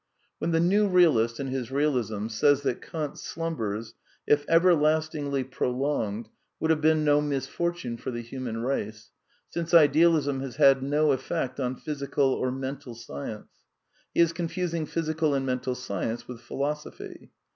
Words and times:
When 0.39 0.49
the 0.49 0.59
new 0.59 0.87
realist 0.87 1.39
in 1.39 1.49
his 1.49 1.69
realism 1.69 2.27
says 2.29 2.63
that 2.63 2.81
Kant's 2.81 3.21
slumbers, 3.21 3.93
if 4.25 4.49
everlastingly 4.49 5.43
prolonged, 5.43 6.27
would 6.59 6.71
have 6.71 6.81
been 6.81 7.03
no 7.05 7.21
misfortune 7.21 7.97
for 7.97 8.09
the 8.09 8.23
human 8.23 8.63
race, 8.63 9.11
since 9.51 9.75
Idealism 9.75 10.39
has 10.39 10.55
had 10.55 10.81
no 10.81 11.11
effect 11.11 11.59
on 11.59 11.75
physical 11.75 12.33
or 12.33 12.51
mental 12.51 12.95
science,^ 12.95 13.41
N 13.43 13.47
he 14.15 14.21
is 14.21 14.33
confusing 14.33 14.87
physical 14.87 15.35
and 15.35 15.45
mental 15.45 15.75
science 15.75 16.27
with 16.27 16.41
phi 16.41 16.55
gr 16.55 16.61
^^ 16.61 16.73
losophy. 16.83 17.29